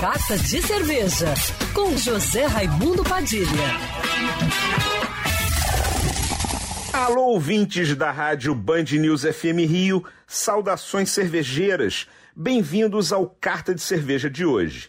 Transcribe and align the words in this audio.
Carta 0.00 0.38
de 0.38 0.62
Cerveja, 0.62 1.34
com 1.74 1.94
José 1.94 2.46
Raimundo 2.46 3.04
Padilha. 3.04 3.44
Alô, 6.90 7.24
ouvintes 7.26 7.94
da 7.94 8.10
rádio 8.10 8.54
Band 8.54 8.84
News 8.92 9.24
FM 9.24 9.68
Rio, 9.68 10.02
saudações 10.26 11.10
cervejeiras. 11.10 12.08
Bem-vindos 12.34 13.12
ao 13.12 13.26
Carta 13.28 13.74
de 13.74 13.82
Cerveja 13.82 14.30
de 14.30 14.42
hoje. 14.42 14.88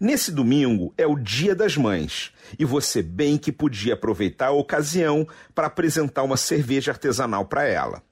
Nesse 0.00 0.32
domingo 0.32 0.94
é 0.96 1.06
o 1.06 1.18
Dia 1.18 1.54
das 1.54 1.76
Mães 1.76 2.32
e 2.58 2.64
você 2.64 3.02
bem 3.02 3.36
que 3.36 3.52
podia 3.52 3.92
aproveitar 3.92 4.46
a 4.46 4.52
ocasião 4.52 5.28
para 5.54 5.66
apresentar 5.66 6.22
uma 6.22 6.38
cerveja 6.38 6.92
artesanal 6.92 7.44
para 7.44 7.68
ela. 7.68 8.02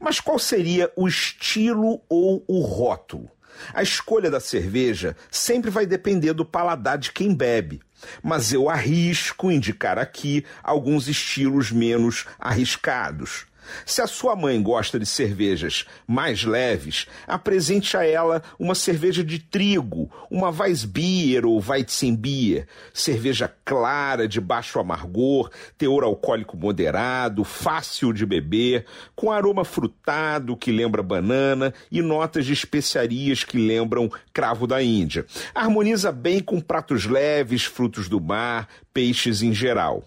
Mas 0.00 0.18
qual 0.18 0.40
seria 0.40 0.90
o 0.96 1.06
estilo 1.06 2.02
ou 2.08 2.44
o 2.48 2.60
rótulo? 2.60 3.30
A 3.72 3.82
escolha 3.82 4.30
da 4.30 4.40
cerveja 4.40 5.16
sempre 5.30 5.70
vai 5.70 5.86
depender 5.86 6.32
do 6.32 6.44
paladar 6.44 6.98
de 6.98 7.12
quem 7.12 7.34
bebe, 7.34 7.80
mas 8.22 8.52
eu 8.52 8.68
arrisco 8.68 9.50
indicar 9.50 9.98
aqui 9.98 10.44
alguns 10.62 11.08
estilos 11.08 11.70
menos 11.70 12.26
arriscados. 12.38 13.46
Se 13.84 14.00
a 14.00 14.06
sua 14.06 14.34
mãe 14.34 14.60
gosta 14.62 14.98
de 14.98 15.06
cervejas 15.06 15.86
mais 16.06 16.44
leves, 16.44 17.06
apresente 17.26 17.96
a 17.96 18.04
ela 18.04 18.42
uma 18.58 18.74
cerveja 18.74 19.22
de 19.22 19.38
trigo, 19.38 20.10
uma 20.30 20.50
Weissbier 20.50 21.46
ou 21.46 21.60
Weizenbier, 21.60 22.66
cerveja 22.92 23.52
clara, 23.64 24.26
de 24.26 24.40
baixo 24.40 24.78
amargor, 24.78 25.50
teor 25.78 26.04
alcoólico 26.04 26.56
moderado, 26.56 27.44
fácil 27.44 28.12
de 28.12 28.26
beber, 28.26 28.86
com 29.14 29.30
aroma 29.30 29.64
frutado 29.64 30.56
que 30.56 30.72
lembra 30.72 31.02
banana 31.02 31.72
e 31.90 32.02
notas 32.02 32.44
de 32.44 32.52
especiarias 32.52 33.41
que 33.44 33.58
lembram 33.58 34.10
cravo 34.32 34.66
da 34.66 34.82
Índia. 34.82 35.26
Harmoniza 35.54 36.12
bem 36.12 36.40
com 36.40 36.60
pratos 36.60 37.06
leves, 37.06 37.64
frutos 37.64 38.08
do 38.08 38.20
mar, 38.20 38.68
peixes 38.92 39.42
em 39.42 39.52
geral. 39.52 40.04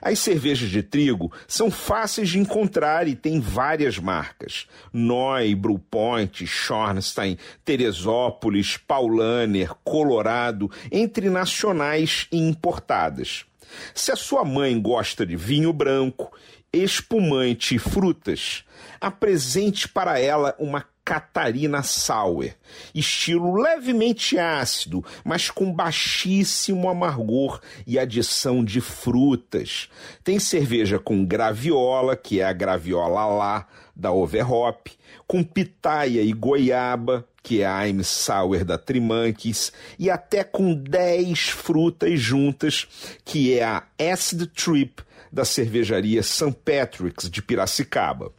As 0.00 0.18
cervejas 0.18 0.68
de 0.68 0.82
trigo 0.82 1.32
são 1.46 1.70
fáceis 1.70 2.28
de 2.28 2.38
encontrar 2.38 3.08
e 3.08 3.14
têm 3.14 3.40
várias 3.40 3.98
marcas. 3.98 4.66
Noi, 4.92 5.54
Brewpoint, 5.54 6.46
Schornstein, 6.46 7.38
Teresópolis, 7.64 8.76
Paulaner, 8.76 9.74
Colorado, 9.82 10.70
entre 10.90 11.30
nacionais 11.30 12.26
e 12.30 12.38
importadas. 12.38 13.46
Se 13.94 14.12
a 14.12 14.16
sua 14.16 14.44
mãe 14.44 14.78
gosta 14.80 15.24
de 15.24 15.36
vinho 15.36 15.72
branco, 15.72 16.30
espumante 16.72 17.76
e 17.76 17.78
frutas, 17.78 18.64
apresente 19.00 19.88
para 19.88 20.18
ela 20.18 20.54
uma 20.58 20.84
Catarina 21.12 21.82
Sour, 21.82 22.54
estilo 22.94 23.60
levemente 23.60 24.38
ácido, 24.38 25.04
mas 25.22 25.50
com 25.50 25.70
baixíssimo 25.70 26.88
amargor 26.88 27.60
e 27.86 27.98
adição 27.98 28.64
de 28.64 28.80
frutas. 28.80 29.90
Tem 30.24 30.38
cerveja 30.38 30.98
com 30.98 31.22
graviola, 31.22 32.16
que 32.16 32.40
é 32.40 32.46
a 32.46 32.52
graviola 32.54 33.26
lá 33.26 33.68
da 33.94 34.10
Overhop, 34.10 34.90
com 35.26 35.44
pitaia 35.44 36.22
e 36.22 36.32
goiaba, 36.32 37.28
que 37.42 37.62
é 37.62 37.66
a 37.66 37.86
I'm 37.88 38.04
Sour 38.04 38.64
da 38.64 38.78
Trimanques, 38.78 39.72
e 39.98 40.08
até 40.08 40.44
com 40.44 40.74
10 40.74 41.48
frutas 41.48 42.20
juntas, 42.20 42.86
que 43.24 43.58
é 43.58 43.64
a 43.64 43.82
Acid 43.98 44.46
Trip 44.46 45.02
da 45.32 45.44
cervejaria 45.44 46.22
St. 46.22 46.52
Patrick's 46.64 47.30
de 47.30 47.40
Piracicaba. 47.40 48.32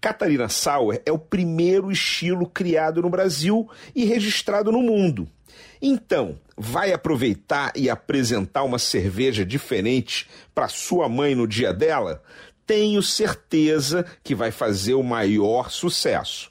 Catarina 0.00 0.48
Sauer 0.48 1.02
é 1.04 1.10
o 1.10 1.18
primeiro 1.18 1.90
estilo 1.90 2.46
criado 2.46 3.02
no 3.02 3.10
Brasil 3.10 3.68
e 3.94 4.04
registrado 4.04 4.70
no 4.70 4.80
mundo. 4.80 5.28
Então, 5.82 6.38
vai 6.56 6.92
aproveitar 6.92 7.72
e 7.74 7.90
apresentar 7.90 8.62
uma 8.62 8.78
cerveja 8.78 9.44
diferente 9.44 10.28
para 10.54 10.68
sua 10.68 11.08
mãe 11.08 11.34
no 11.34 11.46
dia 11.46 11.72
dela? 11.72 12.22
Tenho 12.66 13.02
certeza 13.02 14.06
que 14.22 14.34
vai 14.34 14.50
fazer 14.50 14.94
o 14.94 15.02
maior 15.02 15.70
sucesso. 15.70 16.50